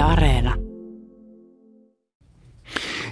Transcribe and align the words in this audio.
Yle 0.00 0.08
Areena. 0.08 0.54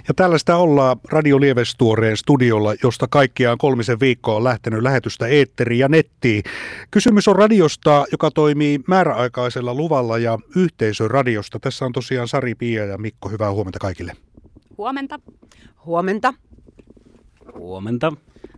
Ja 0.07 0.13
tällaista 0.15 0.55
ollaan 0.57 0.97
Radio 1.09 1.39
Lievestuoreen 1.39 2.17
studiolla, 2.17 2.73
josta 2.83 3.07
kaikkiaan 3.07 3.57
kolmisen 3.57 3.99
viikkoa 3.99 4.35
on 4.35 4.43
lähtenyt 4.43 4.83
lähetystä 4.83 5.27
eetteriin 5.27 5.79
ja 5.79 5.89
nettiin. 5.89 6.43
Kysymys 6.91 7.27
on 7.27 7.35
radiosta, 7.35 8.05
joka 8.11 8.31
toimii 8.31 8.79
määräaikaisella 8.87 9.73
luvalla 9.73 10.17
ja 10.17 10.39
yhteisöradiosta. 10.55 11.59
Tässä 11.59 11.85
on 11.85 11.91
tosiaan 11.91 12.27
Sari, 12.27 12.55
Pia 12.55 12.85
ja 12.85 12.97
Mikko. 12.97 13.29
Hyvää 13.29 13.51
huomenta 13.51 13.79
kaikille. 13.79 14.13
Huomenta. 14.77 15.19
Huomenta. 15.85 16.33
Huomenta. 17.53 18.13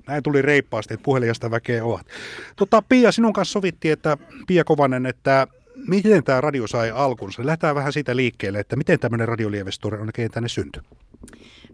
Näin 0.07 0.23
tuli 0.23 0.41
reippaasti, 0.41 0.93
että 0.93 1.03
puhelijasta 1.03 1.51
väkeä 1.51 1.85
ovat. 1.85 2.07
Tota, 2.55 2.83
Pia, 2.89 3.11
sinun 3.11 3.33
kanssa 3.33 3.53
sovittiin, 3.53 3.93
että 3.93 4.17
Pia 4.47 4.63
Kovanen, 4.63 5.05
että 5.05 5.47
miten 5.87 6.23
tämä 6.23 6.41
radio 6.41 6.67
sai 6.67 6.91
alkunsa? 6.91 7.45
Lähdetään 7.45 7.75
vähän 7.75 7.93
siitä 7.93 8.15
liikkeelle, 8.15 8.59
että 8.59 8.75
miten 8.75 8.99
tämmöinen 8.99 9.27
radiolievestori 9.27 9.97
on 9.97 10.07
oikein 10.07 10.31
tänne 10.31 10.49
syntyi? 10.49 10.81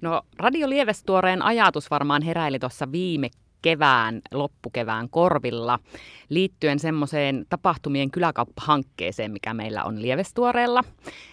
No 0.01 0.21
Radio 0.39 0.69
Lievestuoreen 0.69 1.41
ajatus 1.41 1.91
varmaan 1.91 2.21
heräili 2.21 2.59
tuossa 2.59 2.91
viime 2.91 3.29
kevään, 3.61 4.21
loppukevään 4.31 5.09
korvilla 5.09 5.79
liittyen 6.29 6.79
semmoiseen 6.79 7.45
tapahtumien 7.49 8.11
kyläkauppahankkeeseen, 8.11 9.31
mikä 9.31 9.53
meillä 9.53 9.83
on 9.83 10.01
Lievestuoreella. 10.01 10.83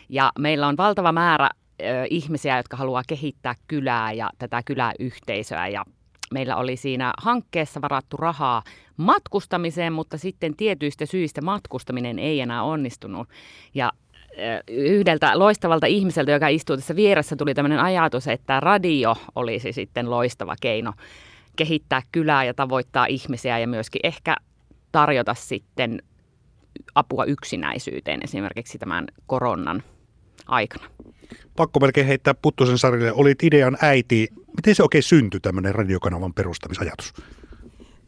Ja 0.08 0.32
meillä 0.38 0.68
on 0.68 0.76
valtava 0.76 1.12
määrä 1.12 1.50
ö, 1.80 1.84
ihmisiä, 2.10 2.56
jotka 2.56 2.76
haluaa 2.76 3.02
kehittää 3.06 3.54
kylää 3.68 4.12
ja 4.12 4.30
tätä 4.38 4.62
kyläyhteisöä 4.64 5.68
ja 5.68 5.84
meillä 6.34 6.56
oli 6.56 6.76
siinä 6.76 7.12
hankkeessa 7.18 7.82
varattu 7.82 8.16
rahaa 8.16 8.62
matkustamiseen, 8.96 9.92
mutta 9.92 10.18
sitten 10.18 10.56
tietyistä 10.56 11.06
syistä 11.06 11.42
matkustaminen 11.42 12.18
ei 12.18 12.40
enää 12.40 12.62
onnistunut. 12.62 13.28
Ja 13.74 13.92
yhdeltä 14.68 15.38
loistavalta 15.38 15.86
ihmiseltä, 15.86 16.32
joka 16.32 16.48
istuu 16.48 16.76
tässä 16.76 16.96
vieressä, 16.96 17.36
tuli 17.36 17.54
tämmöinen 17.54 17.80
ajatus, 17.80 18.28
että 18.28 18.60
radio 18.60 19.16
olisi 19.34 19.72
sitten 19.72 20.10
loistava 20.10 20.54
keino 20.60 20.92
kehittää 21.56 22.02
kylää 22.12 22.44
ja 22.44 22.54
tavoittaa 22.54 23.06
ihmisiä 23.06 23.58
ja 23.58 23.68
myöskin 23.68 24.00
ehkä 24.04 24.36
tarjota 24.92 25.34
sitten 25.34 26.02
apua 26.94 27.24
yksinäisyyteen 27.24 28.20
esimerkiksi 28.24 28.78
tämän 28.78 29.04
koronan 29.26 29.82
aikana. 30.46 30.90
Pakko 31.56 31.80
melkein 31.80 32.06
heittää 32.06 32.34
Puttosen 32.34 32.78
Sarille. 32.78 33.12
Olit 33.12 33.42
idean 33.42 33.76
äiti. 33.82 34.28
Miten 34.56 34.74
se 34.74 34.82
oikein 34.82 35.02
syntyi 35.02 35.40
tämmöinen 35.40 35.74
radiokanavan 35.74 36.34
perustamisajatus? 36.34 37.14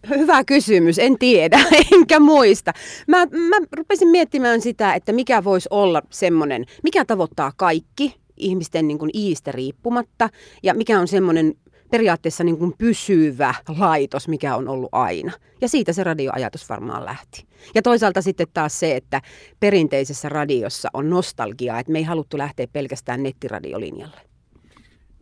Hyvä 0.09 0.45
kysymys, 0.45 0.99
en 0.99 1.19
tiedä, 1.19 1.61
enkä 1.93 2.21
muista. 2.21 2.73
Mä, 3.09 3.27
mä 3.27 3.57
rupesin 3.77 4.09
miettimään 4.09 4.61
sitä, 4.61 4.95
että 4.95 5.13
mikä 5.13 5.45
voisi 5.45 5.69
olla 5.71 6.03
semmoinen, 6.11 6.67
mikä 6.83 7.05
tavoittaa 7.05 7.53
kaikki 7.57 8.15
ihmisten 8.37 8.89
niin 8.89 8.99
kuin 8.99 9.11
iistä 9.15 9.53
riippumatta 9.53 10.29
ja 10.63 10.75
mikä 10.75 11.01
on 11.01 11.09
semmoinen 11.09 11.55
periaatteessa 11.91 12.45
niin 12.45 12.59
kuin 12.59 12.75
pysyvä 12.79 13.55
laitos, 13.79 14.29
mikä 14.29 14.57
on 14.57 14.69
ollut 14.69 14.89
aina. 14.93 15.33
Ja 15.61 15.69
siitä 15.69 15.93
se 15.93 16.05
radioajatus 16.05 16.69
varmaan 16.69 17.05
lähti. 17.05 17.47
Ja 17.75 17.83
toisaalta 17.83 18.23
sitten 18.23 18.47
taas 18.55 18.81
se, 18.81 18.97
että 18.97 19.23
perinteisessä 19.61 20.29
radiossa 20.29 20.89
on 20.93 21.11
nostalgiaa, 21.11 21.79
että 21.79 21.93
me 21.93 21.99
ei 21.99 22.05
haluttu 22.05 22.39
lähteä 22.39 22.67
pelkästään 22.73 23.23
nettiradiolinjalle. 23.23 24.26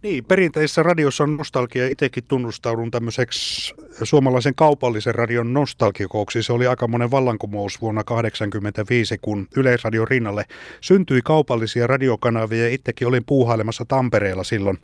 Niin, 0.04 0.24
perinteisessä 0.24 0.82
radiossa 0.82 1.24
on 1.24 1.36
nostalgia. 1.36 1.88
Itsekin 1.88 2.24
tunnustaudun 2.28 2.90
tämmöiseksi 2.90 3.74
suomalaisen 4.02 4.54
kaupallisen 4.54 5.14
radion 5.14 5.52
nostalgikoksi. 5.52 6.42
Se 6.42 6.52
oli 6.52 6.66
aika 6.66 6.88
monen 6.88 7.10
vallankumous 7.10 7.80
vuonna 7.80 8.04
1985, 8.04 9.18
kun 9.18 9.48
Yleisradion 9.56 10.08
rinnalle 10.08 10.44
syntyi 10.80 11.20
kaupallisia 11.22 11.86
radiokanavia. 11.86 12.68
Itsekin 12.68 13.08
olin 13.08 13.24
puuhailemassa 13.26 13.84
Tampereella 13.84 14.44
silloin 14.44 14.78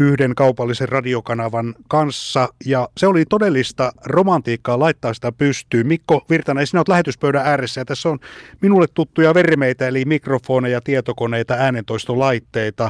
yhden 0.00 0.34
kaupallisen 0.34 0.88
radiokanavan 0.88 1.74
kanssa. 1.88 2.48
Ja 2.64 2.88
se 2.96 3.06
oli 3.06 3.24
todellista 3.24 3.92
romantiikkaa 4.04 4.78
laittaa 4.78 5.14
sitä 5.14 5.32
pystyyn. 5.32 5.86
Mikko 5.86 6.24
Virtanen, 6.30 6.66
sinä 6.66 6.80
olet 6.80 6.88
lähetyspöydän 6.88 7.46
ääressä 7.46 7.80
ja 7.80 7.84
tässä 7.84 8.08
on 8.08 8.18
minulle 8.60 8.86
tuttuja 8.94 9.34
vermeitä, 9.34 9.88
eli 9.88 10.04
mikrofoneja, 10.04 10.80
tietokoneita, 10.80 11.54
äänentoistolaitteita. 11.54 12.88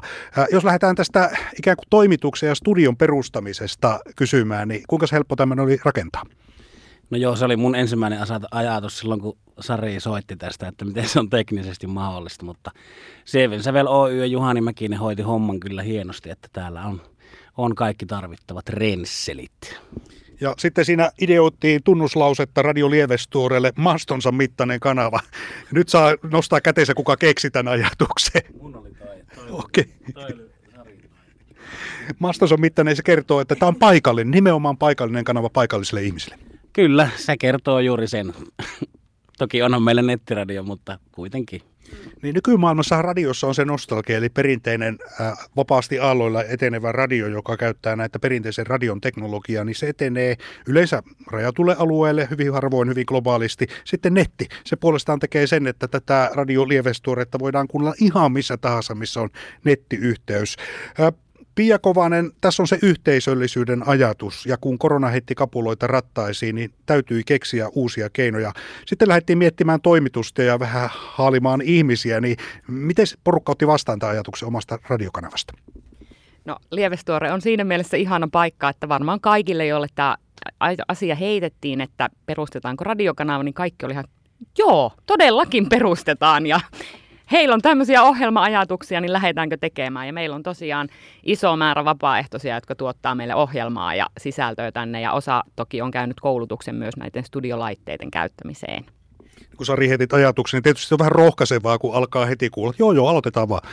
Jos 0.52 0.64
lähdetään 0.64 0.96
tästä 0.96 1.30
ikään 1.66 1.76
kuin 1.76 1.86
toimituksen 1.90 2.48
ja 2.48 2.54
studion 2.54 2.96
perustamisesta 2.96 4.00
kysymään, 4.16 4.68
niin 4.68 4.82
kuinka 4.88 5.06
helppo 5.12 5.36
tämmöinen 5.36 5.64
oli 5.64 5.78
rakentaa? 5.84 6.22
No 7.10 7.18
joo, 7.18 7.36
se 7.36 7.44
oli 7.44 7.56
mun 7.56 7.74
ensimmäinen 7.74 8.18
ajatus 8.50 8.98
silloin, 8.98 9.20
kun 9.20 9.38
Sari 9.60 10.00
soitti 10.00 10.36
tästä, 10.36 10.68
että 10.68 10.84
miten 10.84 11.08
se 11.08 11.20
on 11.20 11.30
teknisesti 11.30 11.86
mahdollista, 11.86 12.44
mutta 12.44 12.70
Seven 13.24 13.62
Sävel 13.62 13.86
Oy 13.86 14.18
ja 14.18 14.26
Juhani 14.26 14.60
Mäkinen 14.60 14.98
hoiti 14.98 15.22
homman 15.22 15.60
kyllä 15.60 15.82
hienosti, 15.82 16.30
että 16.30 16.48
täällä 16.52 16.82
on, 16.82 17.00
on 17.56 17.74
kaikki 17.74 18.06
tarvittavat 18.06 18.68
rensselit. 18.68 19.80
Ja 20.40 20.54
sitten 20.58 20.84
siinä 20.84 21.10
ideoittiin 21.20 21.82
tunnuslausetta 21.82 22.62
Radio 22.62 22.90
Lievestuorelle 22.90 23.72
mastonsa 23.76 24.32
mittainen 24.32 24.80
kanava. 24.80 25.20
Nyt 25.72 25.88
saa 25.88 26.14
nostaa 26.22 26.60
käteensä, 26.60 26.94
kuka 26.94 27.16
keksi 27.16 27.50
tämän 27.50 27.72
ajatuksen. 27.72 28.42
Mun 28.60 28.76
oli 28.76 28.90
toi. 28.94 29.16
toi 29.34 29.46
Okei. 29.50 29.94
Okay 30.16 30.55
mastonsa 32.18 32.56
mittainen 32.56 32.96
se 32.96 33.02
kertoo, 33.02 33.40
että 33.40 33.54
tämä 33.54 33.68
on 33.68 33.76
paikallinen, 33.76 34.30
nimenomaan 34.30 34.78
paikallinen 34.78 35.24
kanava 35.24 35.50
paikallisille 35.50 36.02
ihmisille. 36.02 36.38
Kyllä, 36.72 37.08
se 37.16 37.36
kertoo 37.36 37.80
juuri 37.80 38.08
sen. 38.08 38.34
Toki 39.38 39.62
onhan 39.62 39.82
meillä 39.82 40.02
nettiradio, 40.02 40.62
mutta 40.62 40.98
kuitenkin. 41.12 41.60
Niin 42.22 42.34
nykymaailmassa 42.34 43.02
radiossa 43.02 43.46
on 43.46 43.54
se 43.54 43.64
nostalgia, 43.64 44.16
eli 44.16 44.28
perinteinen 44.28 44.98
äh, 45.20 45.32
vapaasti 45.56 45.98
aalloilla 45.98 46.44
etenevä 46.44 46.92
radio, 46.92 47.26
joka 47.26 47.56
käyttää 47.56 47.96
näitä 47.96 48.18
perinteisen 48.18 48.66
radion 48.66 49.00
teknologiaa, 49.00 49.64
niin 49.64 49.74
se 49.74 49.88
etenee 49.88 50.36
yleensä 50.66 51.02
rajatulle 51.30 51.76
alueelle 51.78 52.28
hyvin 52.30 52.52
harvoin, 52.52 52.88
hyvin 52.88 53.04
globaalisti. 53.08 53.66
Sitten 53.84 54.14
netti, 54.14 54.48
se 54.64 54.76
puolestaan 54.76 55.18
tekee 55.18 55.46
sen, 55.46 55.66
että 55.66 55.88
tätä 55.88 56.30
radiolievestuoretta 56.34 57.38
voidaan 57.38 57.68
kuunnella 57.68 57.94
ihan 58.00 58.32
missä 58.32 58.56
tahansa, 58.56 58.94
missä 58.94 59.20
on 59.20 59.30
nettiyhteys. 59.64 60.56
Äh, 61.00 61.12
Pia 61.56 61.78
Kovanen, 61.78 62.30
tässä 62.40 62.62
on 62.62 62.66
se 62.66 62.78
yhteisöllisyyden 62.82 63.88
ajatus, 63.88 64.46
ja 64.46 64.56
kun 64.56 64.78
korona 64.78 65.08
heitti 65.08 65.34
kapuloita 65.34 65.86
rattaisiin, 65.86 66.54
niin 66.54 66.70
täytyi 66.86 67.22
keksiä 67.24 67.68
uusia 67.74 68.10
keinoja. 68.10 68.52
Sitten 68.86 69.08
lähdettiin 69.08 69.38
miettimään 69.38 69.80
toimitusta 69.80 70.42
ja 70.42 70.58
vähän 70.58 70.90
haalimaan 70.92 71.62
ihmisiä, 71.62 72.20
niin 72.20 72.36
miten 72.68 73.06
porukka 73.24 73.52
otti 73.52 73.66
vastaan 73.66 73.98
tämän 73.98 74.14
ajatuksen 74.14 74.46
omasta 74.46 74.78
radiokanavasta? 74.88 75.52
No 76.44 76.56
Lievestuore 76.70 77.32
on 77.32 77.40
siinä 77.40 77.64
mielessä 77.64 77.96
ihana 77.96 78.28
paikka, 78.32 78.68
että 78.68 78.88
varmaan 78.88 79.20
kaikille, 79.20 79.66
joille 79.66 79.86
tämä 79.94 80.16
asia 80.88 81.14
heitettiin, 81.14 81.80
että 81.80 82.08
perustetaanko 82.26 82.84
radiokanava, 82.84 83.42
niin 83.42 83.54
kaikki 83.54 83.86
oli 83.86 83.92
ihan, 83.92 84.04
joo, 84.58 84.92
todellakin 85.06 85.68
perustetaan 85.68 86.46
ja 86.46 86.60
heillä 87.32 87.54
on 87.54 87.62
tämmöisiä 87.62 88.02
ohjelma-ajatuksia, 88.02 89.00
niin 89.00 89.12
lähdetäänkö 89.12 89.56
tekemään. 89.56 90.06
Ja 90.06 90.12
meillä 90.12 90.36
on 90.36 90.42
tosiaan 90.42 90.88
iso 91.22 91.56
määrä 91.56 91.84
vapaaehtoisia, 91.84 92.54
jotka 92.54 92.74
tuottaa 92.74 93.14
meille 93.14 93.34
ohjelmaa 93.34 93.94
ja 93.94 94.06
sisältöä 94.18 94.72
tänne. 94.72 95.00
Ja 95.00 95.12
osa 95.12 95.44
toki 95.56 95.82
on 95.82 95.90
käynyt 95.90 96.20
koulutuksen 96.20 96.74
myös 96.74 96.96
näiden 96.96 97.24
studiolaitteiden 97.24 98.10
käyttämiseen. 98.10 98.84
Kun 99.56 99.66
Sari 99.66 99.88
ajatuksen, 100.12 100.58
niin 100.58 100.62
tietysti 100.62 100.88
se 100.88 100.94
on 100.94 100.98
vähän 100.98 101.12
rohkaisevaa, 101.12 101.78
kun 101.78 101.94
alkaa 101.94 102.26
heti 102.26 102.50
kuulla, 102.50 102.74
joo 102.78 102.92
joo, 102.92 103.08
aloitetaan 103.08 103.48
vaan. 103.48 103.68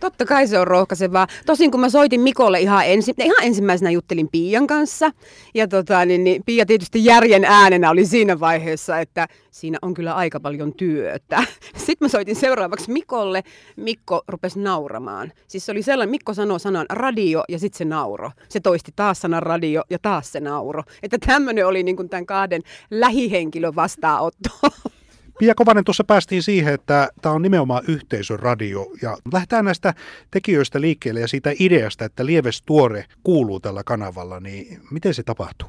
Totta 0.00 0.24
kai 0.24 0.48
se 0.48 0.58
on 0.58 0.66
rohkaisevaa. 0.66 1.26
Tosin 1.46 1.70
kun 1.70 1.80
mä 1.80 1.88
soitin 1.88 2.20
Mikolle 2.20 2.60
ihan, 2.60 2.86
ensi, 2.86 3.14
ihan 3.18 3.44
ensimmäisenä 3.44 3.90
juttelin 3.90 4.28
Pian 4.28 4.66
kanssa. 4.66 5.10
Ja 5.54 5.68
tota, 5.68 6.04
niin, 6.04 6.24
niin 6.24 6.42
Pia 6.46 6.66
tietysti 6.66 7.04
järjen 7.04 7.44
äänenä 7.44 7.90
oli 7.90 8.06
siinä 8.06 8.40
vaiheessa, 8.40 9.00
että 9.00 9.28
siinä 9.50 9.78
on 9.82 9.94
kyllä 9.94 10.14
aika 10.14 10.40
paljon 10.40 10.74
työtä. 10.74 11.44
Sitten 11.76 11.96
mä 12.00 12.08
soitin 12.08 12.36
seuraavaksi 12.36 12.92
Mikolle. 12.92 13.42
Mikko 13.76 14.22
rupesi 14.28 14.60
nauramaan. 14.60 15.32
Siis 15.46 15.66
se 15.66 15.72
oli 15.72 15.82
sellainen, 15.82 16.10
Mikko 16.10 16.34
sanoi 16.34 16.60
sanan 16.60 16.86
radio 16.90 17.44
ja 17.48 17.58
sitten 17.58 17.78
se 17.78 17.84
nauro. 17.84 18.30
Se 18.48 18.60
toisti 18.60 18.92
taas 18.96 19.20
sanan 19.20 19.42
radio 19.42 19.82
ja 19.90 19.98
taas 19.98 20.32
se 20.32 20.40
nauro. 20.40 20.82
Että 21.02 21.18
tämmöinen 21.26 21.66
oli 21.66 21.82
niin 21.82 21.96
kuin 21.96 22.08
tämän 22.08 22.26
kahden 22.26 22.62
lähihenkilön 22.90 23.74
vastaanotto. 23.74 24.50
Pia 25.38 25.54
Kovanen, 25.54 25.84
tuossa 25.84 26.04
päästiin 26.04 26.42
siihen, 26.42 26.74
että 26.74 27.08
tämä 27.22 27.34
on 27.34 27.42
nimenomaan 27.42 27.84
yhteisöradio. 27.88 28.86
Ja 29.02 29.16
lähdetään 29.32 29.64
näistä 29.64 29.94
tekijöistä 30.30 30.80
liikkeelle 30.80 31.20
ja 31.20 31.28
siitä 31.28 31.52
ideasta, 31.58 32.04
että 32.04 32.26
Lieves 32.26 32.62
Tuore 32.62 33.04
kuuluu 33.22 33.60
tällä 33.60 33.82
kanavalla, 33.84 34.40
niin 34.40 34.80
miten 34.90 35.14
se 35.14 35.22
tapahtuu? 35.22 35.68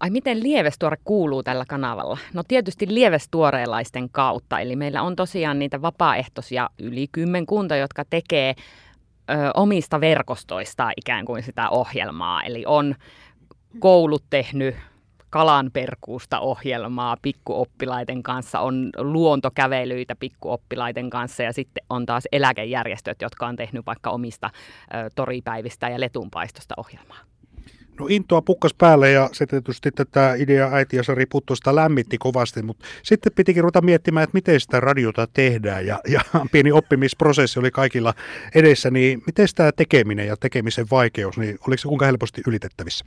Ai 0.00 0.10
miten 0.10 0.42
Lievestuore 0.42 0.96
kuuluu 1.04 1.42
tällä 1.42 1.64
kanavalla? 1.68 2.18
No 2.34 2.42
tietysti 2.48 2.94
Lievestuoreelaisten 2.94 4.10
kautta. 4.10 4.60
Eli 4.60 4.76
meillä 4.76 5.02
on 5.02 5.16
tosiaan 5.16 5.58
niitä 5.58 5.82
vapaaehtoisia 5.82 6.70
yli 6.78 7.06
kymmenkunta, 7.12 7.76
jotka 7.76 8.04
tekee 8.10 8.54
ö, 9.30 9.34
omista 9.54 10.00
verkostoista 10.00 10.90
ikään 10.96 11.24
kuin 11.24 11.42
sitä 11.42 11.68
ohjelmaa. 11.68 12.42
Eli 12.42 12.64
on 12.66 12.94
koulut 13.78 14.24
tehnyt 14.30 14.74
kalanperkuusta 15.32 16.40
ohjelmaa 16.40 17.16
pikkuoppilaiden 17.22 18.22
kanssa, 18.22 18.60
on 18.60 18.90
luontokävelyitä 18.98 20.16
pikkuoppilaiden 20.16 21.10
kanssa 21.10 21.42
ja 21.42 21.52
sitten 21.52 21.84
on 21.90 22.06
taas 22.06 22.24
eläkejärjestöt, 22.32 23.22
jotka 23.22 23.46
on 23.46 23.56
tehnyt 23.56 23.86
vaikka 23.86 24.10
omista 24.10 24.50
toripäivistä 25.14 25.88
ja 25.88 26.00
letunpaistosta 26.00 26.74
ohjelmaa. 26.76 27.18
No 28.00 28.06
intoa 28.08 28.42
pukkas 28.42 28.74
päälle 28.74 29.10
ja 29.10 29.28
se 29.32 29.46
tietysti 29.46 29.90
tätä 29.90 30.34
idea 30.34 30.68
äiti 30.72 30.96
ja 30.96 31.02
Sari 31.02 31.26
Puttosta 31.26 31.74
lämmitti 31.74 32.18
kovasti, 32.18 32.62
mutta 32.62 32.86
sitten 33.02 33.32
pitikin 33.34 33.62
ruveta 33.62 33.80
miettimään, 33.80 34.24
että 34.24 34.34
miten 34.34 34.60
sitä 34.60 34.80
radiota 34.80 35.26
tehdään 35.32 35.86
ja, 35.86 36.00
ja 36.08 36.20
pieni 36.52 36.72
oppimisprosessi 36.72 37.58
oli 37.58 37.70
kaikilla 37.70 38.14
edessä, 38.54 38.90
niin 38.90 39.22
miten 39.26 39.48
tämä 39.54 39.72
tekeminen 39.72 40.26
ja 40.26 40.36
tekemisen 40.36 40.86
vaikeus, 40.90 41.38
niin 41.38 41.58
oliko 41.66 41.80
se 41.80 41.88
kuinka 41.88 42.06
helposti 42.06 42.42
ylitettävissä? 42.46 43.04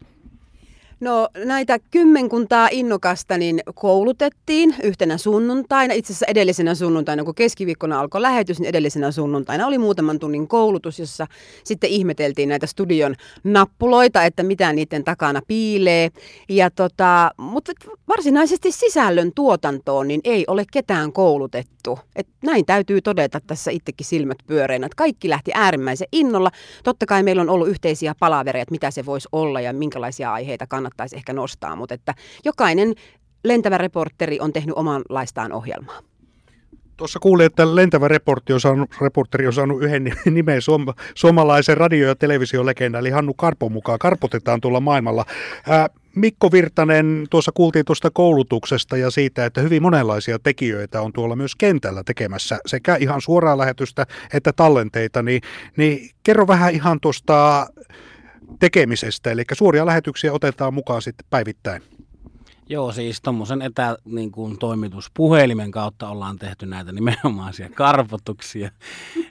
No 0.99 1.29
näitä 1.45 1.79
kymmenkuntaa 1.91 2.69
innokasta 2.71 3.37
niin 3.37 3.61
koulutettiin 3.75 4.75
yhtenä 4.83 5.17
sunnuntaina. 5.17 5.93
Itse 5.93 6.13
asiassa 6.13 6.25
edellisenä 6.29 6.75
sunnuntaina, 6.75 7.23
kun 7.23 7.35
keskiviikkona 7.35 7.99
alkoi 7.99 8.21
lähetys, 8.21 8.59
niin 8.59 8.69
edellisenä 8.69 9.11
sunnuntaina 9.11 9.67
oli 9.67 9.77
muutaman 9.77 10.19
tunnin 10.19 10.47
koulutus, 10.47 10.99
jossa 10.99 11.27
sitten 11.63 11.89
ihmeteltiin 11.89 12.49
näitä 12.49 12.67
studion 12.67 13.15
nappuloita, 13.43 14.23
että 14.23 14.43
mitä 14.43 14.73
niiden 14.73 15.03
takana 15.03 15.41
piilee. 15.47 16.09
Ja 16.49 16.69
tota, 16.71 17.31
mutta 17.37 17.71
varsinaisesti 18.07 18.71
sisällön 18.71 19.31
tuotantoon 19.35 20.07
niin 20.07 20.21
ei 20.23 20.43
ole 20.47 20.65
ketään 20.71 21.13
koulutettu. 21.13 21.99
Et 22.15 22.27
näin 22.43 22.65
täytyy 22.65 23.01
todeta 23.01 23.39
tässä 23.47 23.71
itsekin 23.71 24.05
silmät 24.07 24.37
pyöreinä, 24.47 24.85
että 24.85 24.95
kaikki 24.95 25.29
lähti 25.29 25.51
äärimmäisen 25.53 26.07
innolla. 26.11 26.51
Totta 26.83 27.05
kai 27.05 27.23
meillä 27.23 27.41
on 27.41 27.49
ollut 27.49 27.67
yhteisiä 27.67 28.15
palavereja, 28.19 28.61
että 28.61 28.71
mitä 28.71 28.91
se 28.91 29.05
voisi 29.05 29.27
olla 29.31 29.61
ja 29.61 29.73
minkälaisia 29.73 30.33
aiheita 30.33 30.67
kannattaa 30.67 30.84
kannattaisi 30.85 31.15
ehkä 31.15 31.33
nostaa, 31.33 31.75
mutta 31.75 31.95
että 31.95 32.13
jokainen 32.43 32.93
lentävä 33.43 33.77
reporteri 33.77 34.39
on 34.39 34.53
tehnyt 34.53 34.75
omanlaistaan 34.77 35.51
ohjelmaa. 35.51 35.99
Tuossa 36.97 37.19
kuulin, 37.19 37.45
että 37.45 37.75
lentävä 37.75 38.07
reportti 38.07 38.53
on 38.53 38.59
saanut, 38.59 38.89
reporteri 39.01 39.47
on 39.47 39.53
saanut 39.53 39.83
yhden 39.83 40.13
nimen 40.31 40.61
suom, 40.61 40.85
suomalaisen 41.15 41.77
radio- 41.77 42.07
ja 42.07 42.15
televisiolegenda, 42.15 42.99
eli 42.99 43.09
Hannu 43.09 43.33
Karpo 43.33 43.69
mukaan. 43.69 43.99
Karpotetaan 43.99 44.61
tuolla 44.61 44.79
maailmalla. 44.79 45.25
Ää, 45.69 45.89
Mikko 46.15 46.51
Virtanen, 46.51 47.27
tuossa 47.29 47.51
kuultiin 47.51 47.85
tuosta 47.85 48.09
koulutuksesta 48.13 48.97
ja 48.97 49.11
siitä, 49.11 49.45
että 49.45 49.61
hyvin 49.61 49.81
monenlaisia 49.81 50.39
tekijöitä 50.39 51.01
on 51.01 51.13
tuolla 51.13 51.35
myös 51.35 51.55
kentällä 51.55 52.03
tekemässä, 52.05 52.59
sekä 52.65 52.95
ihan 52.95 53.21
suoraa 53.21 53.57
lähetystä 53.57 54.05
että 54.33 54.53
tallenteita, 54.53 55.23
niin, 55.23 55.41
niin 55.77 56.09
kerro 56.23 56.47
vähän 56.47 56.73
ihan 56.73 56.99
tuosta 56.99 57.67
tekemisestä, 58.59 59.31
eli 59.31 59.43
suoria 59.53 59.85
lähetyksiä 59.85 60.33
otetaan 60.33 60.73
mukaan 60.73 61.01
sitten 61.01 61.27
päivittäin. 61.29 61.81
Joo, 62.69 62.91
siis 62.91 63.21
tuommoisen 63.21 63.61
etä 63.61 63.97
niin 64.05 64.31
toimituspuhelimen 64.59 65.71
kautta 65.71 66.09
ollaan 66.09 66.39
tehty 66.39 66.65
näitä 66.65 66.91
nimenomaisia 66.91 67.69
karpotuksia. 67.75 68.71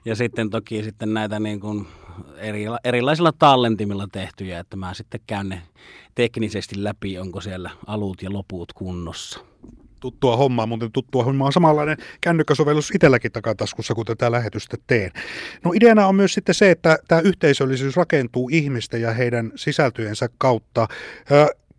Ja 0.04 0.16
sitten 0.16 0.50
toki 0.50 0.82
sitten 0.82 1.14
näitä 1.14 1.40
niin 1.40 1.60
kuin, 1.60 1.86
eri, 2.36 2.64
erilaisilla 2.84 3.32
tallentimilla 3.38 4.06
tehtyjä, 4.12 4.58
että 4.58 4.76
mä 4.76 4.94
sitten 4.94 5.20
käyn 5.26 5.48
ne 5.48 5.62
teknisesti 6.14 6.84
läpi, 6.84 7.18
onko 7.18 7.40
siellä 7.40 7.70
alut 7.86 8.22
ja 8.22 8.32
loput 8.32 8.72
kunnossa 8.72 9.40
tuttua 10.04 10.36
hommaa, 10.36 10.66
mutta 10.66 10.90
tuttua 10.92 11.24
hommaa 11.24 11.46
on 11.46 11.52
samanlainen 11.52 11.96
kännykkäsovellus 12.20 12.90
itselläkin 12.94 13.32
takataskussa, 13.32 13.94
kun 13.94 14.04
tätä 14.04 14.32
lähetystä 14.32 14.76
teen. 14.86 15.10
No 15.64 15.72
ideana 15.74 16.06
on 16.06 16.14
myös 16.14 16.34
sitten 16.34 16.54
se, 16.54 16.70
että 16.70 16.98
tämä 17.08 17.20
yhteisöllisyys 17.20 17.96
rakentuu 17.96 18.48
ihmisten 18.52 19.00
ja 19.00 19.12
heidän 19.12 19.52
sisältöjensä 19.54 20.28
kautta. 20.38 20.88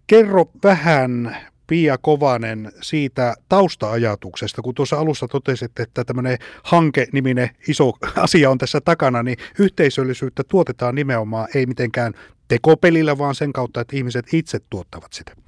Kerro 0.08 0.46
vähän 0.64 1.38
Pia 1.68 1.98
Kovanen 1.98 2.72
siitä 2.82 3.36
tausta-ajatuksesta, 3.50 4.62
kun 4.62 4.76
tuossa 4.76 4.98
alussa 4.98 5.28
totesit, 5.28 5.80
että 5.80 6.04
tämmöinen 6.04 6.38
hanke-niminen 6.64 7.50
iso 7.68 7.94
asia 8.16 8.50
on 8.50 8.58
tässä 8.58 8.82
takana, 8.82 9.24
niin 9.24 9.38
yhteisöllisyyttä 9.60 10.44
tuotetaan 10.44 10.96
nimenomaan 10.96 11.48
ei 11.56 11.66
mitenkään 11.66 12.14
tekopelillä, 12.48 13.18
vaan 13.18 13.36
sen 13.36 13.54
kautta, 13.54 13.82
että 13.82 13.96
ihmiset 13.96 14.34
itse 14.34 14.60
tuottavat 14.70 15.14
sitä. 15.14 15.45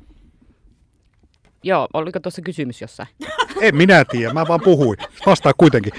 Joo, 1.63 1.87
oliko 1.93 2.19
tuossa 2.19 2.41
kysymys 2.41 2.81
jossain? 2.81 3.09
En 3.61 3.75
minä 3.75 4.05
tiedä, 4.05 4.33
mä 4.33 4.45
vaan 4.47 4.59
puhuin. 4.63 4.97
Vastaa 5.25 5.53
kuitenkin. 5.57 5.93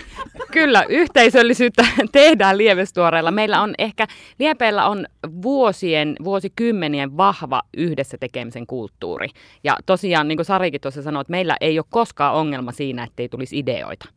Kyllä, 0.52 0.84
yhteisöllisyyttä 0.88 1.87
tehdään 2.12 2.58
lievestuoreilla. 2.58 3.31
Meillä 3.31 3.62
on 3.62 3.75
ehkä, 3.78 4.06
Liepeellä 4.38 4.87
on 4.87 5.06
vuosien, 5.43 6.16
vuosikymmenien 6.25 7.16
vahva 7.16 7.62
yhdessä 7.76 8.16
tekemisen 8.20 8.66
kulttuuri. 8.66 9.28
Ja 9.64 9.76
tosiaan, 9.87 10.28
niin 10.28 10.38
kuin 10.38 10.46
Sarikin 10.46 10.81
tuossa 10.81 11.02
sanoi, 11.02 11.20
että 11.20 11.31
meillä 11.31 11.56
ei 11.60 11.78
ole 11.78 11.87
koskaan 11.90 12.34
ongelma 12.34 12.72
siinä, 12.72 13.05
että 13.05 13.22
ei 13.22 13.28
tulisi 13.28 13.58
ideoita. 13.58 14.08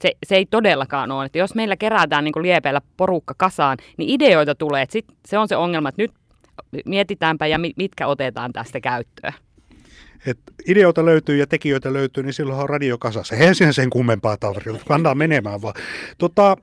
Se, 0.00 0.12
se 0.26 0.36
ei 0.36 0.46
todellakaan 0.46 1.10
ole. 1.10 1.24
Että 1.24 1.38
jos 1.38 1.54
meillä 1.54 1.76
kerätään 1.76 2.24
niin 2.24 2.42
Liepeellä 2.42 2.80
porukka 2.96 3.34
kasaan, 3.36 3.78
niin 3.96 4.10
ideoita 4.10 4.54
tulee. 4.54 4.84
Sit 4.88 5.06
se 5.26 5.38
on 5.38 5.48
se 5.48 5.56
ongelma, 5.56 5.88
että 5.88 6.02
nyt 6.02 6.12
mietitäänpä 6.86 7.46
ja 7.46 7.58
mitkä 7.76 8.06
otetaan 8.06 8.52
tästä 8.52 8.80
käyttöön 8.80 9.32
että 10.26 10.52
ideoita 10.66 11.04
löytyy 11.04 11.36
ja 11.36 11.46
tekijöitä 11.46 11.92
löytyy, 11.92 12.22
niin 12.22 12.32
silloin 12.32 12.60
on 12.60 12.68
radio 12.68 12.98
kasassa. 12.98 13.34
Eihän 13.34 13.54
siinä 13.54 13.72
sen 13.72 13.90
kummempaa 13.90 14.36
tarvitse, 14.36 14.84
kannaa 14.88 15.14
menemään 15.14 15.62
vaan. 15.62 15.74
Tota, 16.18 16.56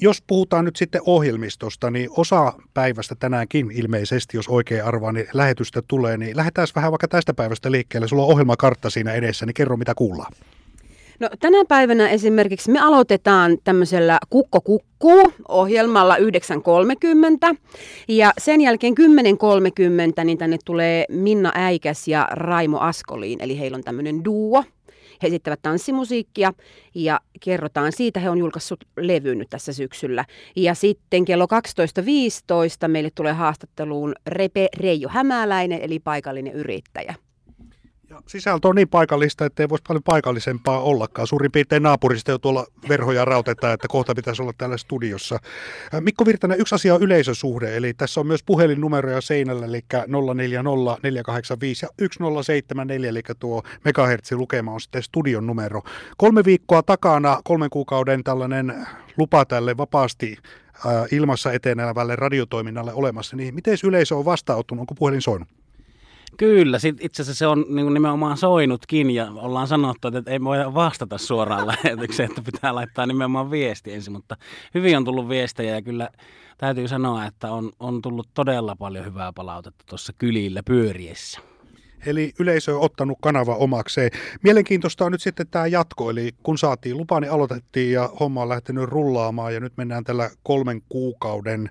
jos 0.00 0.22
puhutaan 0.26 0.64
nyt 0.64 0.76
sitten 0.76 1.02
ohjelmistosta, 1.04 1.90
niin 1.90 2.10
osa 2.16 2.52
päivästä 2.74 3.14
tänäänkin 3.14 3.70
ilmeisesti, 3.70 4.36
jos 4.36 4.48
oikein 4.48 4.84
arvaa, 4.84 5.12
niin 5.12 5.26
lähetystä 5.32 5.82
tulee, 5.88 6.16
niin 6.16 6.36
lähdetään 6.36 6.68
vähän 6.74 6.92
vaikka 6.92 7.08
tästä 7.08 7.34
päivästä 7.34 7.70
liikkeelle. 7.70 8.08
Sulla 8.08 8.22
on 8.22 8.32
ohjelmakartta 8.32 8.90
siinä 8.90 9.12
edessä, 9.12 9.46
niin 9.46 9.54
kerro 9.54 9.76
mitä 9.76 9.94
kuullaan. 9.94 10.32
No, 11.20 11.28
tänä 11.40 11.64
päivänä 11.68 12.08
esimerkiksi 12.08 12.70
me 12.70 12.80
aloitetaan 12.80 13.58
tämmöisellä 13.64 14.18
Kukko 14.30 14.60
kukkuu 14.60 15.32
ohjelmalla 15.48 16.16
9.30 16.16 17.56
ja 18.08 18.32
sen 18.38 18.60
jälkeen 18.60 18.94
10.30 20.18 20.24
niin 20.24 20.38
tänne 20.38 20.58
tulee 20.64 21.04
Minna 21.08 21.52
Äikäs 21.54 22.08
ja 22.08 22.28
Raimo 22.30 22.78
Askoliin, 22.78 23.40
eli 23.40 23.58
heillä 23.58 23.76
on 23.76 23.84
tämmöinen 23.84 24.24
duo. 24.24 24.64
He 25.22 25.28
esittävät 25.28 25.62
tanssimusiikkia 25.62 26.52
ja 26.94 27.20
kerrotaan 27.44 27.92
siitä. 27.92 28.20
He 28.20 28.30
on 28.30 28.38
julkaissut 28.38 28.84
levyn 28.96 29.38
nyt 29.38 29.50
tässä 29.50 29.72
syksyllä. 29.72 30.24
Ja 30.56 30.74
sitten 30.74 31.24
kello 31.24 31.46
12.15 32.82 32.88
meille 32.88 33.10
tulee 33.14 33.32
haastatteluun 33.32 34.14
Repe 34.26 34.68
Reijo 34.76 35.08
Hämäläinen, 35.08 35.80
eli 35.82 35.98
paikallinen 35.98 36.52
yrittäjä. 36.52 37.14
Ja 38.10 38.20
sisältö 38.26 38.68
on 38.68 38.74
niin 38.74 38.88
paikallista, 38.88 39.44
että 39.44 39.62
ei 39.62 39.68
voisi 39.68 39.84
paljon 39.88 40.02
paikallisempaa 40.02 40.80
ollakaan. 40.80 41.26
Suurin 41.26 41.52
piirtein 41.52 41.82
naapurista 41.82 42.30
jo 42.30 42.38
tuolla 42.38 42.66
verhoja 42.88 43.24
rautetaan, 43.24 43.74
että 43.74 43.88
kohta 43.88 44.14
pitäisi 44.14 44.42
olla 44.42 44.52
täällä 44.58 44.76
studiossa. 44.76 45.38
Mikko 46.00 46.26
Virtanen, 46.26 46.60
yksi 46.60 46.74
asia 46.74 46.94
on 46.94 47.02
yleisösuhde, 47.02 47.76
eli 47.76 47.94
tässä 47.94 48.20
on 48.20 48.26
myös 48.26 48.42
puhelinnumeroja 48.42 49.20
seinällä, 49.20 49.66
eli 49.66 49.80
040 50.34 50.98
485 51.02 51.86
ja 51.86 51.88
1074, 51.96 53.10
eli 53.10 53.22
tuo 53.38 53.62
megahertsi 53.84 54.36
lukema 54.36 54.72
on 54.72 54.80
sitten 54.80 55.02
studion 55.02 55.46
numero. 55.46 55.82
Kolme 56.16 56.44
viikkoa 56.44 56.82
takana, 56.82 57.40
kolmen 57.44 57.70
kuukauden 57.70 58.24
tällainen 58.24 58.86
lupa 59.16 59.44
tälle 59.44 59.76
vapaasti 59.76 60.36
ilmassa 61.12 61.52
etenevälle 61.52 62.16
radiotoiminnalle 62.16 62.92
olemassa, 62.92 63.36
niin 63.36 63.54
miten 63.54 63.78
yleisö 63.84 64.16
on 64.16 64.24
vastaanottunut, 64.24 64.80
onko 64.80 64.94
puhelin 64.94 65.22
soinut? 65.22 65.48
Kyllä, 66.36 66.78
sit 66.78 66.96
itse 67.00 67.22
asiassa 67.22 67.38
se 67.38 67.46
on 67.46 67.64
niin 67.68 67.94
nimenomaan 67.94 68.36
soinutkin 68.36 69.10
ja 69.10 69.32
ollaan 69.34 69.66
sanottu, 69.66 70.08
että 70.08 70.30
ei 70.30 70.40
voi 70.40 70.74
vastata 70.74 71.18
suoraan 71.18 71.66
lähetykseen, 71.84 72.28
että 72.28 72.42
pitää 72.42 72.74
laittaa 72.74 73.06
nimenomaan 73.06 73.50
viesti 73.50 73.92
ensin, 73.92 74.12
mutta 74.12 74.36
hyvin 74.74 74.96
on 74.96 75.04
tullut 75.04 75.28
viestejä 75.28 75.74
ja 75.74 75.82
kyllä 75.82 76.08
täytyy 76.58 76.88
sanoa, 76.88 77.26
että 77.26 77.52
on, 77.52 77.72
on 77.80 78.02
tullut 78.02 78.28
todella 78.34 78.76
paljon 78.76 79.04
hyvää 79.04 79.32
palautetta 79.32 79.84
tuossa 79.88 80.12
kylillä 80.18 80.62
pyöriessä. 80.62 81.40
Eli 82.06 82.32
yleisö 82.38 82.76
on 82.76 82.84
ottanut 82.84 83.18
kanava 83.22 83.54
omakseen. 83.54 84.10
Mielenkiintoista 84.42 85.04
on 85.04 85.12
nyt 85.12 85.22
sitten 85.22 85.46
tämä 85.46 85.66
jatko, 85.66 86.10
eli 86.10 86.30
kun 86.42 86.58
saatiin 86.58 86.96
lupa, 86.96 87.20
niin 87.20 87.32
aloitettiin 87.32 87.92
ja 87.92 88.10
homma 88.20 88.42
on 88.42 88.48
lähtenyt 88.48 88.84
rullaamaan 88.84 89.54
ja 89.54 89.60
nyt 89.60 89.76
mennään 89.76 90.04
tällä 90.04 90.30
kolmen 90.42 90.82
kuukauden 90.88 91.70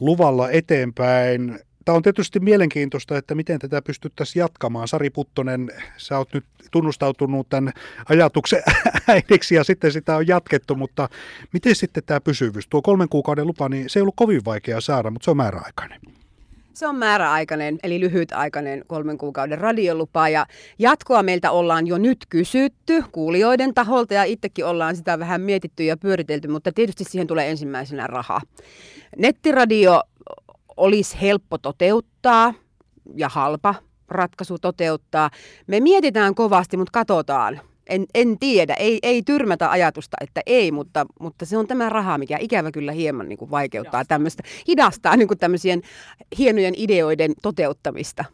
luvalla 0.00 0.50
eteenpäin. 0.50 1.58
Tämä 1.84 1.96
on 1.96 2.02
tietysti 2.02 2.40
mielenkiintoista, 2.40 3.18
että 3.18 3.34
miten 3.34 3.58
tätä 3.58 3.82
pystyttäisiin 3.82 4.40
jatkamaan. 4.40 4.88
Sari 4.88 5.10
Puttonen, 5.10 5.70
sä 5.96 6.18
oot 6.18 6.34
nyt 6.34 6.44
tunnustautunut 6.70 7.48
tämän 7.48 7.72
ajatuksen 8.08 8.62
äidiksi 9.08 9.54
ja 9.54 9.64
sitten 9.64 9.92
sitä 9.92 10.16
on 10.16 10.26
jatkettu, 10.26 10.74
mutta 10.74 11.08
miten 11.52 11.74
sitten 11.74 12.02
tämä 12.06 12.20
pysyvyys? 12.20 12.68
Tuo 12.68 12.82
kolmen 12.82 13.08
kuukauden 13.08 13.46
lupa, 13.46 13.68
niin 13.68 13.90
se 13.90 13.98
ei 13.98 14.00
ollut 14.00 14.16
kovin 14.16 14.44
vaikea 14.44 14.80
saada, 14.80 15.10
mutta 15.10 15.24
se 15.24 15.30
on 15.30 15.36
määräaikainen. 15.36 16.00
Se 16.74 16.86
on 16.86 16.96
määräaikainen, 16.96 17.78
eli 17.82 18.00
lyhytaikainen 18.00 18.84
kolmen 18.86 19.18
kuukauden 19.18 19.58
radiolupa 19.58 20.28
ja 20.28 20.46
jatkoa 20.78 21.22
meiltä 21.22 21.50
ollaan 21.50 21.86
jo 21.86 21.98
nyt 21.98 22.18
kysytty 22.28 23.04
kuulijoiden 23.12 23.74
taholta 23.74 24.14
ja 24.14 24.24
itsekin 24.24 24.66
ollaan 24.66 24.96
sitä 24.96 25.18
vähän 25.18 25.40
mietitty 25.40 25.84
ja 25.84 25.96
pyöritelty, 25.96 26.48
mutta 26.48 26.72
tietysti 26.72 27.04
siihen 27.04 27.26
tulee 27.26 27.50
ensimmäisenä 27.50 28.06
raha. 28.06 28.40
Nettiradio 29.16 30.02
olisi 30.76 31.20
helppo 31.20 31.58
toteuttaa 31.58 32.54
ja 33.16 33.28
halpa 33.28 33.74
ratkaisu 34.08 34.58
toteuttaa. 34.58 35.30
Me 35.66 35.80
mietitään 35.80 36.34
kovasti, 36.34 36.76
mutta 36.76 36.90
katsotaan. 36.92 37.60
En, 37.88 38.04
en 38.14 38.38
tiedä, 38.38 38.74
ei, 38.74 38.98
ei 39.02 39.22
tyrmätä 39.22 39.70
ajatusta, 39.70 40.16
että 40.20 40.40
ei, 40.46 40.72
mutta, 40.72 41.06
mutta 41.20 41.46
se 41.46 41.58
on 41.58 41.66
tämä 41.66 41.88
raha, 41.88 42.18
mikä 42.18 42.38
ikävä 42.40 42.70
kyllä 42.70 42.92
hieman 42.92 43.28
niin 43.28 43.38
kuin 43.38 43.50
vaikeuttaa 43.50 44.04
tämmöistä, 44.04 44.42
hidastaa 44.68 45.16
niin 45.16 45.28
kuin 45.28 45.38
tämmöisien 45.38 45.82
hienojen 46.38 46.74
ideoiden 46.76 47.32
toteuttamista. 47.42 48.24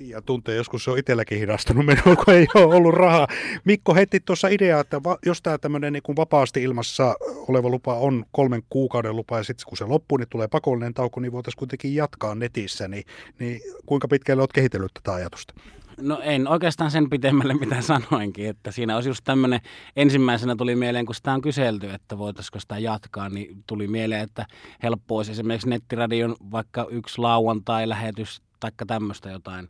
Ja 0.00 0.22
tuntee 0.22 0.56
joskus 0.56 0.84
se 0.84 0.90
on 0.90 0.98
itselläkin 0.98 1.38
hidastunut 1.38 1.86
menoa, 1.86 2.16
kun 2.16 2.34
ei 2.34 2.46
ole 2.54 2.74
ollut 2.74 2.94
rahaa. 2.94 3.28
Mikko 3.64 3.94
heitti 3.94 4.20
tuossa 4.20 4.48
ideaa, 4.48 4.80
että 4.80 5.02
va, 5.02 5.18
jos 5.26 5.42
tämä 5.42 5.58
tämmöinen 5.58 5.92
niin 5.92 6.16
vapaasti 6.16 6.62
ilmassa 6.62 7.14
oleva 7.48 7.68
lupa 7.68 7.94
on 7.94 8.24
kolmen 8.32 8.62
kuukauden 8.70 9.16
lupa 9.16 9.36
ja 9.36 9.44
sitten 9.44 9.64
kun 9.68 9.78
se 9.78 9.84
loppuu, 9.84 10.18
niin 10.18 10.28
tulee 10.28 10.48
pakollinen 10.48 10.94
tauko, 10.94 11.20
niin 11.20 11.32
voitaisiin 11.32 11.58
kuitenkin 11.58 11.94
jatkaa 11.94 12.34
netissä. 12.34 12.88
Niin, 12.88 13.04
niin 13.38 13.60
kuinka 13.86 14.08
pitkälle 14.08 14.42
olet 14.42 14.52
kehitellyt 14.52 14.94
tätä 14.94 15.14
ajatusta? 15.14 15.54
No 16.00 16.20
en 16.22 16.48
oikeastaan 16.48 16.90
sen 16.90 17.10
pitemmälle 17.10 17.54
mitä 17.54 17.80
sanoinkin, 17.80 18.48
että 18.48 18.70
siinä 18.70 18.94
olisi 18.94 19.08
just 19.08 19.24
tämmöinen, 19.24 19.60
ensimmäisenä 19.96 20.56
tuli 20.56 20.76
mieleen, 20.76 21.06
kun 21.06 21.14
sitä 21.14 21.32
on 21.32 21.40
kyselty, 21.40 21.90
että 21.90 22.18
voitaisiko 22.18 22.60
sitä 22.60 22.78
jatkaa, 22.78 23.28
niin 23.28 23.64
tuli 23.66 23.88
mieleen, 23.88 24.22
että 24.22 24.46
helppo 24.82 25.16
olisi 25.16 25.32
esimerkiksi 25.32 25.68
nettiradion 25.68 26.36
vaikka 26.50 26.86
yksi 26.90 27.18
lauantai-lähetys 27.18 28.42
tai 28.60 28.72
tämmöistä 28.86 29.30
jotain, 29.30 29.68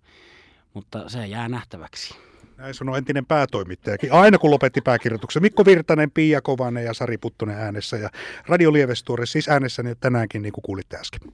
mutta 0.75 1.09
se 1.09 1.27
jää 1.27 1.49
nähtäväksi. 1.49 2.15
Näin 2.57 2.75
sanoi 2.75 2.99
entinen 2.99 3.27
päätoimittajakin. 3.27 4.13
Aina 4.13 4.39
kun 4.39 4.51
lopetti 4.51 4.81
pääkirjoituksen. 4.81 5.43
Mikko 5.43 5.65
Virtanen, 5.65 6.11
Pia 6.11 6.41
Kovanen 6.41 6.85
ja 6.85 6.95
Sari 6.95 7.19
Puttonen 7.19 7.57
äänessä 7.57 7.97
ja 7.97 8.11
Radio 8.47 8.73
Lievestuore 8.73 9.27
siis 9.27 9.49
äänessä 9.49 9.83
niin 9.83 9.97
tänäänkin 10.01 10.43
niin 10.43 10.53
kuin 10.53 10.63
kuulitte 10.63 10.97
äsken. 10.97 11.33